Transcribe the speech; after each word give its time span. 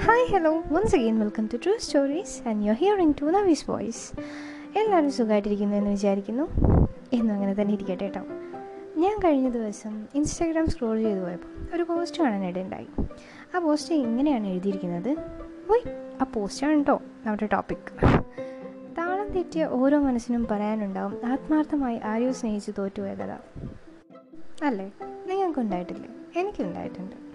Hi 0.00 0.32
hello 0.32 0.62
once 0.72 0.96
again 0.96 1.18
welcome 1.18 1.48
to 1.52 1.56
true 1.56 1.76
stories 1.78 2.48
and 2.48 2.66
you 2.66 2.72
hearing 2.72 3.14
to 3.20 3.24
Navi's 3.24 3.70
voice 3.70 4.20
എല്ലാവരും 4.78 5.12
സുഖമായിട്ടിരിക്കുന്നു 5.12 5.76
എന്ന് 5.76 5.90
വിചാരിക്കുന്നു. 5.90 6.42
എന്നും 7.12 7.34
അങ്ങനെ 7.34 7.54
തന്നെ 7.54 7.74
ഇരിക്കട്ടെ 7.74 8.04
കേട്ടോ. 8.04 8.20
ഞാൻ 8.96 9.18
കഴിഞ്ഞ 9.24 9.48
ദിവസം 9.48 10.06
ഇൻസ്റ്റാഗ്രാം 10.14 10.66
സ്ക്രോൾ 10.66 11.02
ചെയ്തു 11.02 11.20
പോയപ്പോൾ 11.20 11.76
ഒരു 11.76 11.82
പോസ്റ്റ് 11.82 12.22
കാണാനിടയുണ്ടായി 12.22 12.86
ആ 13.54 13.58
പോസ്റ്റ് 13.58 13.94
ഇങ്ങനെയാണ് 13.94 14.46
എഴുതിയിരിക്കുന്നത്. 14.46 15.16
വൈ 15.70 15.92
ആ 16.20 16.24
പോസ്റ്റാണ് 16.24 16.76
കേട്ടോ 16.76 17.02
നമ്മുടെ 17.26 17.48
ടോപ്പിക് 17.52 18.06
താളം 18.98 19.28
തെറ്റിയ 19.28 19.64
ഓരോ 19.64 19.98
മനസ്സിനും 19.98 20.46
പറയാനുണ്ടാവും. 20.50 21.26
ആത്മാർത്ഥമായി 21.26 22.00
ആരെയോ 22.04 22.32
സ്നേഹിച്ച് 22.32 22.70
തോറ്റുപോയ 22.78 23.14
കഥ. 23.14 23.38
അല്ലേ? 24.64 24.92
നിങ്ങൾക്കുണ്ടായിട്ടില്ലേ? 25.26 26.40
എനിക്കുണ്ടായിട്ടുണ്ട്. 26.40 27.27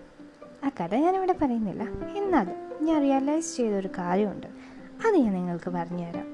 ആ 0.64 0.70
കഥ 0.82 0.96
ഞാനിവിടെ 0.96 1.36
പറയുന്നില്ല. 1.42 1.84
എന്നാലും 2.16 2.86
ഞാൻ 2.86 3.02
റിയലൈസ് 3.02 3.58
ചെയ്തൊരു 3.58 3.88
കാര്യമുണ്ട്. 3.88 4.48
അത് 5.08 5.16
ഞാൻ 5.18 5.34
നിങ്ങൾക്ക് 5.34 5.70
പറഞ്ഞുതരാം. 5.70 6.26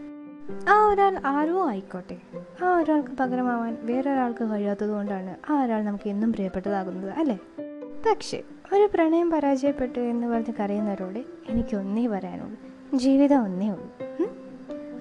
ആ 0.70 0.88
ഒരാൾ 0.88 1.22
ആരോ 1.26 1.70
ആയിക്കോട്ടെ. 1.70 2.18
ആ 2.64 2.78
ഒരാൾക്ക് 2.78 3.10
പകരമാവാൻ 3.10 3.78
വേറൊരാൾക്ക് 3.82 4.44
കഴിയാത്തത് 4.44 4.90
കൊണ്ടാണ് 4.90 5.52
ആ 5.52 5.64
ഒരാൾ 5.64 5.84
നമുക്ക് 5.84 6.10
എന്നും 6.10 6.34
പ്രിയപ്പെട്ടതാകുന്നത് 6.34 7.12
അല്ലേ? 7.12 7.40
പക്ഷേ 8.10 8.44
ഒരു 8.74 8.90
പ്രണയം 8.94 9.32
പരാജയപ്പെട്ടു 9.32 10.00
എന്ന് 10.00 10.28
പറഞ്ഞ് 10.28 10.54
കരയുന്നവരോട് 10.60 11.24
എനിക്ക് 11.50 11.76
ഒന്നേ 11.76 12.08
പറയാനുള്ളൂ. 12.08 12.58
ജീവിതം 12.98 13.44
ഒന്നേ 13.44 13.70
ഉള്ളൂ? 13.70 13.94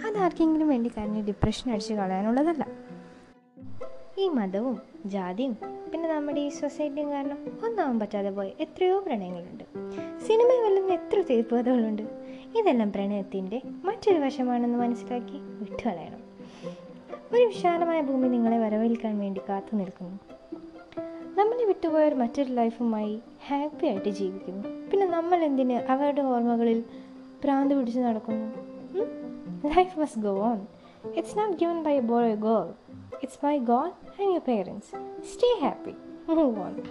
അതാർക്കെങ്കിലും 0.09 0.69
വേണ്ടി 0.69 0.91
കരഞ്ഞ് 0.99 1.27
ഡിപ്രഷൻ 1.27 1.73
അടിച്ച് 1.73 1.95
കളയാനുള്ളതല്ല. 1.95 2.67
ഈ 4.19 4.29
മതവും 4.29 4.79
ജാതിയും 5.07 5.57
പിന്നെ 5.93 6.15
നമ്മുടെ 6.15 6.41
ഈ 6.41 6.49
സൊസൈറ്റിയും 6.49 7.11
കാരണം 7.11 7.39
ഒന്നാവാൻ 7.65 7.99
പറ്റാതെ 7.99 8.31
പോയ 8.31 8.51
എത്രയോ 8.61 9.01
പ്രണയങ്ങളുണ്ട്. 9.01 9.65
സിനിമ 10.27 10.47
വല്ലുന്ന 10.65 10.93
എത്ര 10.93 11.21
തീർപ്പുകഥകളുണ്ട്. 11.21 12.03
ഇതെല്ലാം 12.59 12.93
പ്രണയത്തിന്റെ 12.93 13.63
മറ്റൊരു 13.85 14.19
വശമാണെന്ന് 14.19 14.79
മനസ്സിലാക്കി 14.79 15.39
വിട്ടുകളയണം 15.39 16.23
ഒരു 17.33 17.45
വിശാലമായ 17.45 18.01
ഭൂമി 18.01 18.29
നിങ്ങളെ 18.29 18.59
വരവേൽക്കാൻ 18.59 19.19
വേണ്ടി 19.19 19.41
കാത്തു 19.49 19.77
നിൽക്കുന്നു. 19.77 20.19
നമ്മളെ 21.39 21.65
വിട്ടുപോയവർ 21.65 22.15
മറ്റൊരു 22.15 22.53
ലൈഫുമായി 22.53 23.21
ഹാപ്പി 23.49 23.87
ആയിട്ട് 23.87 24.09
ജീവിക്കുന്നു. 24.09 24.91
പിന്നെ 24.91 25.07
നമ്മൾ 25.07 25.45
എന്തിന് 25.45 25.73
അവരുടെ 25.73 26.23
ഓർമ്മകളിൽ 26.23 26.85
പ്രാന്ത് 27.45 27.75
പിടിച്ച് 27.75 28.01
നടക്കുന്നു? 28.01 28.49
Life 29.77 29.99
must 29.99 30.19
go 30.19 30.39
on 30.41 30.67
it's 31.15 31.39
not 31.39 31.59
given 31.61 31.83
by 31.83 31.97
a 31.97 32.01
boy 32.01 32.37
girl 32.37 32.88
It's 33.21 33.37
by 33.37 33.59
God 33.59 33.93
and 34.19 34.33
your 34.33 34.41
parents. 34.41 34.93
Stay 35.23 35.61
happy. 35.61 35.97
Move 36.29 36.59
on. 36.59 36.89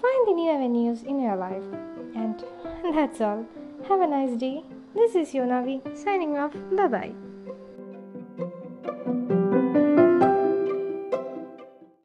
Find 0.00 0.26
the 0.26 0.32
new 0.32 0.50
avenues 0.50 1.02
in 1.02 1.20
your 1.20 1.36
life. 1.36 1.62
And 2.14 2.44
that's 2.94 3.20
all. 3.20 3.46
Have 3.88 4.00
a 4.00 4.06
nice 4.06 4.36
day. 4.36 4.62
This 4.94 5.14
is 5.14 5.32
Yonavi 5.32 5.96
signing 5.96 6.36
off. 6.36 6.52
Bye 6.72 6.88
bye. 6.88 7.31